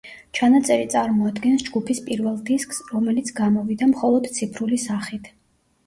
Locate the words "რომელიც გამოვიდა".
2.97-3.93